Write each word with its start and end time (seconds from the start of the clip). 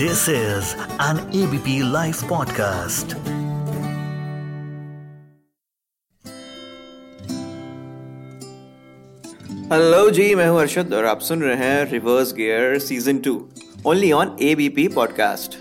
This 0.00 0.28
is 0.28 0.70
an 1.00 1.18
ABP 1.32 1.74
Life 1.92 2.18
podcast. 2.30 3.14
Hello 9.72 10.10
जी 10.10 10.34
मैं 10.34 10.48
हूँ 10.48 10.60
अर्शद 10.60 10.94
और 10.94 11.04
आप 11.04 11.20
सुन 11.20 11.42
रहे 11.42 11.56
हैं 11.56 11.90
reverse 11.90 12.32
gear 12.32 12.78
season 12.78 13.18
two 13.18 13.48
only 13.86 14.12
on 14.12 14.36
ABP 14.42 14.88
podcast 14.88 15.58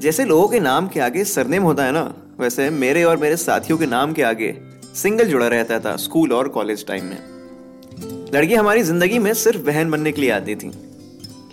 जैसे 0.00 0.24
लोगों 0.24 0.48
के 0.48 0.60
नाम 0.60 0.88
के 0.88 1.00
आगे 1.00 1.24
सरनेम 1.24 1.62
होता 1.62 1.84
है 1.84 1.92
ना, 1.92 2.14
वैसे 2.40 2.70
मेरे 2.70 3.04
और 3.04 3.16
मेरे 3.16 3.36
साथियों 3.36 3.78
के 3.78 3.86
नाम 3.86 4.12
के 4.12 4.22
आगे 4.22 4.54
सिंगल 4.94 5.24
जुड़ा 5.24 5.48
रहता 5.48 5.80
था 5.80 5.96
स्कूल 5.96 6.32
और 6.32 6.48
कॉलेज 6.48 6.86
टाइम 6.86 7.04
में। 7.04 7.18
लड़की 8.34 8.54
हमारी 8.54 8.82
ज़िंदगी 8.82 9.18
में 9.18 9.34
सिर्फ़ 9.34 9.62
बहन 9.62 9.90
बनने 9.90 10.12
के 10.12 10.20
लिए 10.20 10.30
आती 10.30 10.56
थी। 10.56 10.87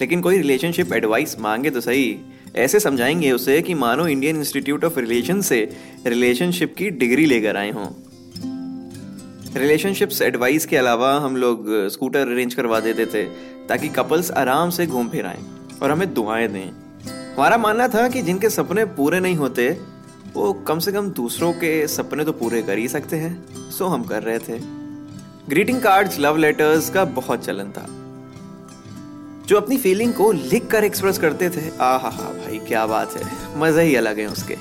लेकिन 0.01 0.21
कोई 0.21 0.37
रिलेशनशिप 0.37 0.93
एडवाइस 0.93 1.39
मांगे 1.39 1.69
तो 1.69 1.81
सही। 1.81 2.19
ऐसे 2.55 2.79
समझाएँगे 2.79 3.31
उसे 3.31 3.61
कि 3.61 3.73
मानो 3.73 4.07
इंडियन 4.07 4.35
इंस्टीट्यूट 4.35 4.85
ऑफ़ 4.85 4.99
रिलेशन 4.99 5.41
से 5.41 5.77
रिलेशनशिप 6.05 6.75
की 6.75 6.89
डिग्री 6.89 7.25
लेकर 7.25 7.57
आए 7.57 7.71
हों। 7.71 7.87
रिलेशनशिप्स 9.55 10.21
एडवाइस 10.21 10.65
के 10.65 10.77
अलावा 10.77 11.19
हम 11.19 11.35
लोग 11.35 11.87
स्कूटर 11.87 12.19
अरेंज 12.19 12.53
करवा 12.53 12.79
देते 12.79 13.05
थे 13.05 13.23
ताकि 13.67 13.87
कपल्स 13.87 14.31
आराम 14.31 14.69
से 14.69 14.87
घूम 14.87 15.09
फिर 15.09 15.25
आए 15.25 15.39
और 15.83 15.91
हमें 15.91 16.13
दुआएँ 16.13 16.47
दें। 16.47 16.69
हमारा 17.35 17.57
मानना 17.57 17.87
था 17.87 18.07
कि 18.07 18.21
जिनके 18.21 18.49
सपने 18.49 18.85
पूरे 18.85 19.19
नहीं 19.19 19.35
होते, 19.35 19.77
वो 20.33 20.53
कम 20.53 20.79
से 20.79 20.91
कम 20.91 21.09
दूसरों 21.09 21.53
के 21.53 21.87
सपने 21.87 22.23
तो 22.23 22.31
पूरे 22.31 22.61
कर 22.61 22.77
ही 22.77 22.87
सकते 22.87 23.15
हैं। 23.15 23.45
सो 23.71 23.85
हम 23.85 24.03
कर 24.03 24.23
रहे 24.23 24.39
थे। 24.39 24.59
ग्रीटिंग 25.49 25.81
कार्ड्स 25.81 26.19
लव 26.19 26.37
लेटर्स 26.37 26.89
का 26.89 27.05
बहुत 27.05 27.45
चलन 27.45 27.71
था। 27.71 27.94
जो 29.45 29.57
अपनी 29.57 29.77
फीलिंग 29.77 30.13
को 30.13 30.31
लिख 30.31 30.67
कर 30.67 30.83
एक्सप्रेस 30.83 31.17
करते 31.17 31.49
थे। 31.49 31.69
आ 31.71 31.95
हा 31.97 32.09
हा 32.09 32.29
भाई, 32.35 32.57
क्या 32.59 32.85
बात 32.87 33.15
है। 33.15 33.59
मज़ा 33.59 33.81
ही 33.81 33.95
अलग 33.95 34.19
है 34.19 34.25
उसके। 34.27 34.55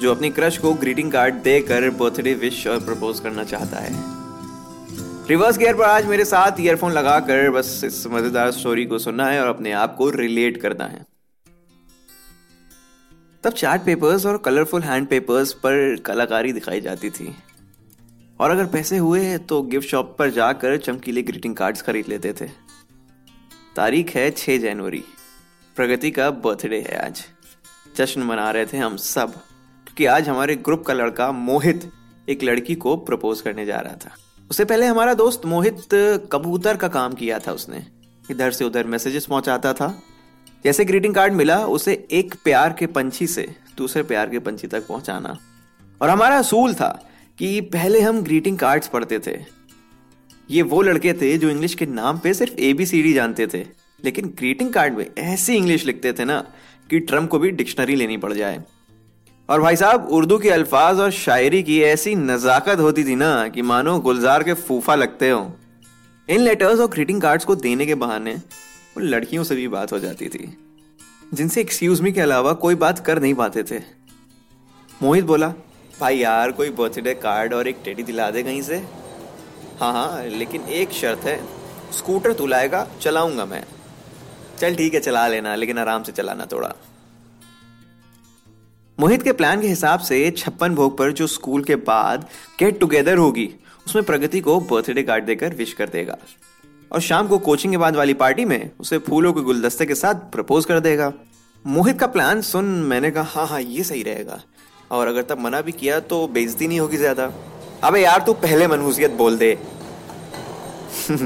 जो 0.00 0.10
अपनी 0.10 0.30
क्रश 0.30 0.58
को 0.58 0.72
ग्रीटिंग 0.74 1.10
कार्ड 1.12 1.34
देकर 1.42 1.88
बर्थडे 1.92 2.34
विश 2.34 2.66
और 2.66 2.78
प्रपोज 2.80 3.20
करना 3.20 3.44
चाहता 3.44 3.78
है। 3.78 3.92
रिवर्स 5.28 5.58
गियर 5.58 5.74
पर 5.74 5.84
आज 5.84 6.06
मेरे 6.06 6.24
साथ 6.24 6.60
ईयरफोन 6.60 6.92
लगाकर 6.92 7.50
बस 7.50 7.80
इस 7.84 8.06
मज़ेदार 8.06 8.50
स्टोरी 8.50 8.84
को 8.84 8.98
सुनना 8.98 9.26
है 9.26 9.40
और 9.42 9.48
अपने 9.48 9.72
आप 9.74 9.96
को 9.96 10.08
रिलेट 10.10 10.60
करना 10.60 10.84
है। 10.84 11.04
तब 13.44 13.52
चार्ट 13.52 13.82
पेपर्स 13.82 14.26
और 14.26 14.36
कलरफुल 14.36 14.82
हैंड 14.82 15.06
पेपर्स 15.08 15.52
पर 15.56 15.96
कलाकारी 16.06 16.52
दिखाई 16.52 16.80
जाती 16.80 17.10
थी। 17.10 17.34
और 18.40 18.50
अगर 18.50 18.66
पैसे 18.68 18.96
हुए 18.98 19.36
तो 19.38 19.60
गिफ्ट 19.64 19.88
शॉप 19.88 20.14
पर 20.18 20.30
जाकर 20.30 20.76
चमकीले 20.78 21.22
ग्रीटिंग 21.22 21.54
कार्ड्स 21.56 21.82
खरीद 21.82 22.08
लेते 22.08 22.32
थे। 22.32 22.46
तारीख 23.78 24.10
है 24.16 24.30
छह 24.30 24.56
जनवरी। 24.58 25.02
प्रगति 25.76 26.10
का 26.10 26.30
बर्थडे 26.30 26.78
है 26.80 26.96
आज। 27.06 27.20
जश्न 27.96 28.22
मना 28.22 28.50
रहे 28.50 28.66
थे 28.66 28.76
हम 28.76 28.96
सब, 28.96 29.32
क्योंकि 29.32 30.04
आज 30.04 30.28
हमारे 30.28 30.54
ग्रुप 30.56 30.82
का 30.86 30.94
लड़का 30.94 31.30
मोहित 31.32 31.90
एक 32.28 32.42
लड़की 32.42 32.74
को 32.74 32.96
प्रपोज 32.96 33.40
करने 33.40 33.66
जा 33.66 33.76
रहा 33.76 33.94
था। 33.94 34.10
उससे 34.50 34.64
पहले 34.64 34.86
हमारा 34.86 35.14
दोस्त 35.14 35.46
मोहित 35.46 35.82
कबूतर 36.32 36.76
का 36.76 36.88
काम 36.88 37.12
किया 37.12 37.38
था 37.38 37.52
उसने। 37.52 37.84
इधर 38.30 38.50
से 38.50 38.64
उधर 38.64 38.86
मैसेजेस 38.86 39.26
पहुंचाता 39.26 39.72
था। 39.72 40.02
जैसे 40.64 40.84
ग्रीटिंग 40.84 41.14
कार्ड 41.14 41.32
मिला, 41.32 41.58
उसे 41.66 42.06
एक 42.10 42.34
प्यार 42.44 42.72
के 42.72 42.86
पंछी 42.86 43.26
से 43.26 43.46
दूसरे 43.76 44.02
प्यार 44.02 44.30
के 44.30 44.38
पंछी 44.38 44.66
तक 44.66 44.86
पहुंचाना। 44.86 45.36
और 46.02 46.08
हमारा 46.08 46.38
असूल 46.38 46.74
था 46.74 46.90
कि 47.38 47.60
पहले 47.60 48.00
हम 48.00 48.22
ग्रीटिंग 48.22 48.58
कार्ड्स 48.58 48.88
पढ़ते 48.88 49.18
थे। 49.18 49.57
ये 50.50 50.62
वो 50.62 50.80
लड़के 50.82 51.12
थे 51.12 51.36
जो 51.38 51.48
इंग्लिश 51.50 51.74
के 51.74 51.86
नाम 51.86 52.18
पे 52.18 52.32
सिर्फ़ 52.34 52.54
ए 52.54 52.72
बी 52.72 52.86
सी 52.86 53.02
डी 53.02 53.12
जानते 53.12 53.46
थे। 53.46 53.64
लेकिन 54.04 54.26
ग्रीटिंग 54.28 54.72
कार्ड 54.72 54.96
में 54.98 55.06
ऐसी 55.18 55.54
इंग्लिश 55.54 55.84
लिखते 55.86 56.12
थे 56.12 56.24
ना 56.24 56.40
कि 56.90 56.98
ट्रंप 57.00 57.30
को 57.30 57.38
भी 57.38 57.50
डिक्शनरी 57.50 57.96
लेनी 57.96 58.16
पड़ 58.16 58.32
जाए। 58.32 58.62
और 59.48 59.60
भाई 59.60 59.76
साहब, 59.76 60.06
उर्दू 60.06 60.38
के 60.38 60.50
अल्फाज 60.50 61.00
और 61.00 61.10
शायरी 61.10 61.62
की 61.62 61.80
ऐसी 61.82 62.14
नजाकत 62.14 62.78
होती 62.78 63.04
थी 63.04 63.14
ना 63.14 63.48
कि 63.48 63.62
मानो 63.62 63.98
गुलजार 63.98 64.42
के 64.42 64.54
फूफा 64.54 64.94
लगते 64.94 65.30
हो। 65.30 65.52
इन 66.28 66.40
लेटर्स 66.40 66.80
और 66.80 66.86
ग्रीटिंग 66.86 67.20
कार्ड्स 67.22 67.44
को 67.44 67.54
देने 67.56 67.86
के 67.86 67.94
बहाने 67.94 68.36
उन 68.96 69.02
लड़कियों 69.02 69.44
से 69.44 69.54
भी 69.54 69.68
बात 69.68 69.92
हो 69.92 69.98
जाती 69.98 70.28
थी, 70.28 70.52
जिनसे 71.34 71.60
एक्सक्यूज 71.60 72.00
मी 72.00 72.12
के 72.12 72.20
अलावा 72.20 72.52
कोई 72.52 72.74
बात 72.74 72.98
कर 72.98 73.20
नहीं 73.22 73.34
पाते 73.34 73.62
थे। 73.62 73.78
मोहित 75.02 75.24
बोला, 75.24 75.48
भाई 76.00 76.16
यार, 76.16 76.52
कोई 76.52 76.70
बर्थडे 76.70 77.14
कार्ड 77.14 77.54
और 77.54 77.68
एक 77.68 77.76
टेडी 77.84 78.02
दिला 78.02 78.30
दे 78.30 78.42
कहीं 78.42 78.62
से? 78.62 78.82
हाँ 79.80 79.92
हाँ 79.92 80.24
लेकिन 80.24 80.62
एक 80.62 80.92
शर्त 80.92 81.24
है, 81.24 81.40
स्कूटर 81.92 82.32
तू 82.32 82.46
लाएगा 82.46 82.86
चलाऊँगा 83.00 83.44
मैं। 83.46 83.62
चल 84.58 84.74
ठीक 84.74 84.94
है, 84.94 85.00
चला 85.00 85.26
लेना, 85.28 85.54
लेकिन 85.54 85.78
आराम 85.78 86.02
से 86.02 86.12
चलाना 86.12 86.46
थोड़ा। 86.52 86.74
मोहित 88.98 89.22
के 89.22 89.32
प्लान 89.32 89.60
के 89.60 89.68
हिसाब 89.68 90.00
से 90.00 90.30
छप्पन 90.30 90.74
भोग 90.74 90.96
पर 90.98 91.12
जो 91.12 91.26
स्कूल 91.26 91.62
के 91.64 91.76
बाद 91.76 92.26
गेट 92.60 92.78
टुगेदर 92.80 93.16
होगी, 93.18 93.48
उसमें 93.86 94.04
प्रगति 94.04 94.40
को 94.40 94.58
बर्थडे 94.62 95.02
कार्ड 95.02 95.24
देकर 95.24 95.54
विश 95.54 95.72
कर 95.72 95.88
देगा। 95.88 96.16
और 96.90 97.00
शाम 97.00 97.28
को 97.28 97.38
कोचिंग 97.38 97.72
के 97.72 97.78
बाद 97.78 97.96
वाली 97.96 98.14
पार्टी 98.16 98.44
में 98.44 98.70
उसे 98.80 98.98
फूलों 98.98 99.32
के 99.32 99.40
गुलदस्ते 99.40 99.86
के 99.86 99.94
साथ 99.94 100.30
प्रपोज 100.32 100.64
कर 100.64 100.80
देगा। 100.80 101.12
मोहित 101.64 101.98
का 102.00 102.06
प्लान 102.06 102.40
सुन 102.42 102.64
मैंने 102.84 103.10
कहा 103.10 103.24
हाँ 103.30 103.46
हाँ 103.46 103.60
ये 103.60 103.84
सही 103.84 104.02
रहेगा। 104.02 104.40
और 104.90 105.08
अगर 105.08 105.22
तब 105.22 105.38
मना 105.38 105.60
भी 105.60 105.72
किया 105.72 106.00
तो 106.02 106.26
बेइज्जती 106.28 106.68
नहीं 106.68 106.80
होगी 106.80 106.96
ज़्यादा। 106.96 107.26
अबे 107.84 108.02
यार, 108.02 108.22
तू 108.22 108.32
पहले 108.32 108.66
मनहूसियत 108.66 109.10
बोल 109.10 109.38
दे। 109.38 109.58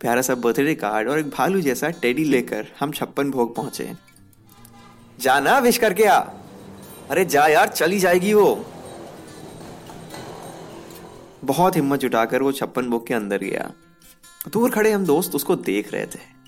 प्यारा 0.00 0.22
सा 0.22 0.34
बर्थडे 0.34 0.74
कार्ड 0.74 1.08
और 1.08 1.18
एक 1.18 1.30
भालू 1.30 1.60
जैसा 1.60 1.90
टेडी 1.90 2.24
लेकर 2.24 2.66
हम 2.80 2.92
छप्पन 2.92 3.30
भोग 3.30 3.56
पहुँचे। 3.56 3.92
जाना 5.20 5.58
विश 5.58 5.78
करके 5.78 6.04
आ। 6.04 6.18
अरे 7.10 7.24
जा 7.24 7.46
यार, 7.46 7.68
चली 7.68 7.98
जाएगी 7.98 8.34
वो। 8.34 8.64
बहुत 11.44 11.76
हिम्मत 11.76 12.00
जुटाकर 12.00 12.42
वो 12.42 12.52
छप्पन 12.52 12.82
भोग 12.82 13.06
के 13.06 13.14
अंदर 13.14 13.38
गया। 13.38 13.70
दूर 14.52 14.70
खड़े 14.70 14.92
हम 14.92 15.04
दोस्त 15.04 15.34
उसको 15.34 15.56
देख 15.56 15.92
रहे 15.92 16.06
थे। 16.06 16.38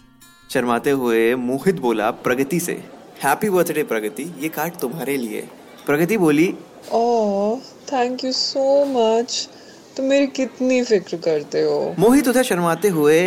शर्माते 0.50 0.91
हुए 0.91 1.34
मोहित 1.34 1.81
बोला, 1.81 2.10
प्रगति 2.10 2.60
से। 2.60 2.84
हैप्पी 3.22 3.50
बर्थडे 3.50 3.82
प्रगति, 3.82 4.34
ये 4.38 4.48
कार्ड 4.48 4.75
तुम्हारे 4.77 5.16
लिए। 5.16 5.48
प्रगति 5.87 6.16
बोली, 6.16 6.54
oh. 6.92 7.60
Thank 7.93 8.25
you 8.25 8.33
so 8.33 8.84
much 8.84 9.49
तुम 9.97 10.06
मेरी 10.06 10.27
कितनी 10.27 10.83
फ़िक्र 10.83 11.17
करते 11.17 11.62
हो? 11.62 11.95
मोहित 11.99 12.28
उधर 12.28 12.43
शर्माते 12.43 12.89
हुए 12.89 13.21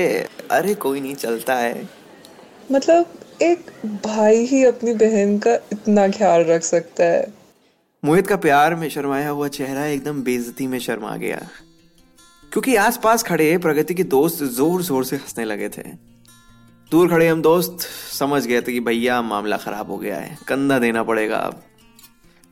अरे 0.51 0.73
कोई 0.75 1.01
नहीं 1.01 1.15
चलता 1.15 1.55
है। 1.55 1.89
मतलब 2.71 3.05
एक 3.41 3.71
भाई 4.05 4.45
ही 4.45 4.63
अपनी 4.65 4.93
बहन 4.93 5.37
का 5.37 5.53
इतना 5.73 6.07
ख्याल 6.07 6.43
रख 6.43 6.63
सकता 6.63 7.03
है। 7.03 7.33
मोहित 8.03 8.27
का 8.27 8.35
प्यार 8.35 8.75
में 8.75 8.89
शर्माया 8.89 9.29
हुआ 9.29 9.47
चेहरा 9.47 9.85
एकदम 9.85 10.21
बेइज्जती 10.23 10.67
में 10.67 10.79
शर्मा 10.79 11.15
गया। 11.15 11.41
क्योंकि 12.51 12.75
आसपास 12.75 13.23
खड़े 13.23 13.57
प्रगति 13.57 13.93
के 13.93 14.03
दोस्त 14.03 14.43
ज़ोर 14.43 14.81
ज़ोर 14.81 15.05
से 15.05 15.15
हंसने 15.15 15.45
लगे 15.45 15.69
थे। 15.69 15.83
दूर 16.91 17.09
खड़े 17.09 17.27
हम 17.27 17.41
दोस्त 17.41 17.87
समझ 18.13 18.45
गए 18.47 18.61
थे 18.61 18.71
कि 18.71 18.79
भैया 18.79 19.21
मामला 19.21 19.57
खराब 19.57 19.91
हो 19.91 19.97
गया 19.97 20.17
है। 20.17 20.37
कंधा 20.47 20.79
देना 20.79 21.03
पड़ेगा 21.03 21.37
अब। 21.37 21.61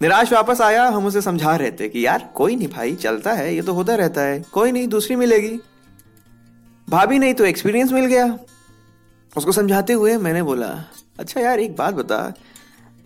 निराश 0.01 0.33
वापस 0.33 0.61
आया। 0.61 0.87
हम 0.87 1.05
उसे 1.05 1.21
समझा 1.21 1.55
रहे 1.55 1.71
थे 1.71 1.89
कि 1.89 2.05
यार, 2.05 2.31
कोई 2.35 2.55
नहीं 2.55 2.67
भाई, 2.67 2.95
चलता 2.95 3.33
है, 3.33 3.55
ये 3.55 3.61
तो 3.61 3.73
होता 3.73 3.95
रहता 3.95 4.21
है। 4.21 4.45
कोई 4.53 4.71
नहीं, 4.71 4.87
दूसरी 4.87 5.15
मिलेगी। 5.15 5.59
भाभी 6.89 7.19
नहीं 7.19 7.33
तो 7.33 7.45
एक्सपीरियंस 7.45 7.91
मिल 7.91 8.05
गया। 8.05 8.39
उसको 9.37 9.51
समझाते 9.51 9.93
हुए 9.93 10.17
मैंने 10.17 10.43
बोला 10.43 10.85
अच्छा 11.19 11.41
यार, 11.41 11.59
एक 11.59 11.75
बात 11.75 11.93
बता, 11.93 12.33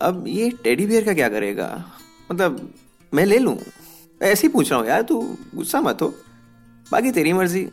अब 0.02 0.24
ये 0.28 0.50
टेडी 0.50 0.86
बियर 0.86 1.04
का 1.04 1.14
क्या 1.14 1.28
करेगा? 1.28 1.84
मतलब 2.32 2.74
मैं 3.14 3.26
ले 3.26 3.38
लूँ? 3.38 3.58
ऐसे 4.22 4.46
ही 4.46 4.52
पूछ 4.52 4.70
रहा 4.70 4.80
हूँ, 4.80 4.88
यार, 4.88 5.02
तू 5.02 5.36
गुस्सा 5.54 5.80
मत 5.80 5.98
हो। 6.02 6.14
बाकी 6.92 7.10
तेरी 7.10 7.32
मर्ज़ी। 7.32 7.68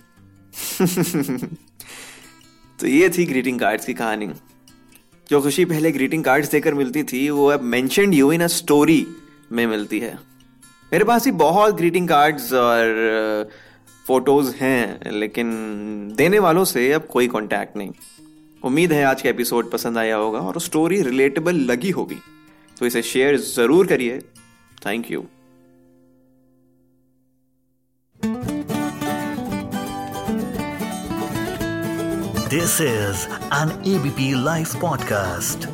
तो 2.79 2.87
ये 2.87 3.09
थी 3.09 3.25
ग्रीटिंग 3.25 3.59
कार्ड्स 3.59 3.85
की 3.85 3.93
कहानी। 3.93 4.29
जो 5.29 5.41
खुशी 5.41 5.65
पहले 5.65 5.91
ग्रीटिंग 5.91 6.23
कार्ड्स 6.23 6.49
देकर 6.51 6.73
मिलती 6.73 7.03
थी, 7.03 7.29
वो 7.29 7.47
अब 7.47 7.61
mentioned 7.61 8.13
you 8.13 8.31
in 8.31 8.41
a 8.41 8.47
story 8.47 9.07
में 9.53 9.65
मिलती 9.67 9.99
है। 9.99 10.13
मेरे 10.93 11.05
पास 11.05 11.25
ही 11.25 11.31
बहुत 11.31 11.75
ग्रीटिंग 11.75 12.07
कार्ड्स 12.09 12.53
और 12.53 13.49
फ़ोटोज़ 14.07 14.55
हैं, 14.55 15.11
लेकिन 15.11 15.51
देने 16.17 16.39
वालों 16.39 16.65
से 16.65 16.91
अब 16.93 17.05
कोई 17.05 17.27
कांटेक्ट 17.27 17.77
नहीं। 17.77 17.91
उम्मीद 18.63 18.91
है 18.91 19.03
आज 19.03 19.21
का 19.21 19.29
एपिसोड 19.29 19.71
पसंद 19.71 19.97
आया 19.97 20.15
होगा 20.15 20.39
और 20.39 20.61
स्टोरी 20.61 21.01
रिलेटेबल 21.01 21.55
लगी 21.55 21.89
होगी। 21.89 22.17
तो 22.79 22.85
इसे 22.85 23.01
शेयर 23.01 23.37
ज़रूर 23.37 23.87
करिए। 23.87 24.19
Thank 24.85 25.11
you 25.11 25.25
this 32.49 32.81
is 32.81 33.27
an 33.53 33.71
ABP 33.87 34.31
live 34.43 34.67
podcast. 34.83 35.72